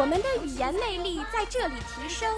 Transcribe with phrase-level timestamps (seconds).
[0.00, 2.34] 我们的语言魅力在这里提升，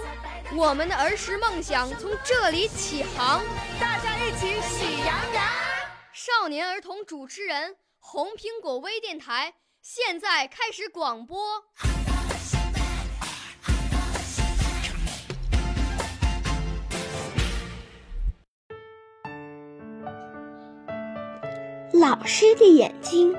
[0.53, 3.41] 我们的儿时梦想从这里起航。
[3.79, 5.45] 大家一起喜羊羊。
[6.11, 9.53] 少年儿童主持人，红苹果微电台。
[9.81, 11.63] 现在开始广播。
[21.93, 23.33] 老师的眼睛，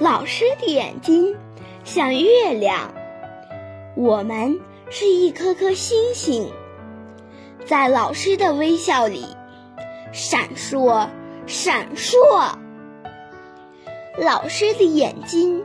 [0.00, 1.34] 老师的眼睛
[1.82, 2.92] 像月亮，
[3.96, 6.52] 我们是一颗颗星星，
[7.64, 9.24] 在老师的微笑里
[10.12, 11.08] 闪烁，
[11.46, 12.18] 闪烁。
[14.18, 15.64] 老师的眼睛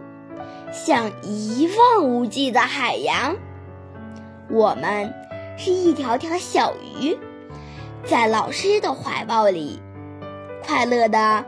[0.72, 3.36] 像一望无际的海洋，
[4.50, 5.14] 我们
[5.58, 7.17] 是一条条小鱼，
[8.05, 9.81] 在老师的怀抱里
[10.66, 11.44] 快乐的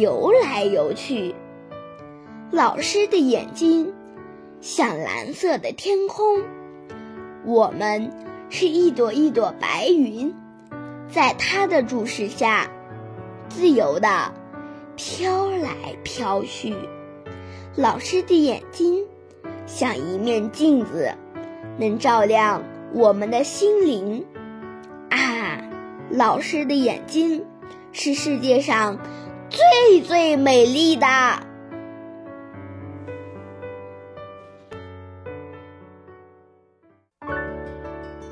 [0.00, 1.36] 游来游去。
[2.50, 3.94] 老师的眼睛
[4.66, 6.42] 像蓝色的天空，
[7.44, 8.10] 我们
[8.50, 10.34] 是一朵一朵白云，
[11.08, 12.68] 在他的注视下
[13.48, 14.34] 自由的。
[14.96, 15.70] 飘来
[16.02, 16.74] 飘去，
[17.76, 19.04] 老师的眼睛
[19.66, 21.14] 像一面镜子，
[21.78, 24.26] 能照亮我们的心灵。
[25.10, 25.62] 啊，
[26.10, 27.44] 老师的眼睛
[27.92, 28.98] 是世界上
[29.48, 31.06] 最最美丽的。